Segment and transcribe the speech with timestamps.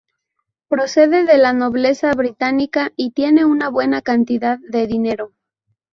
[0.67, 5.33] Procede de la nobleza británica y tiene una buena cantidad de dinero.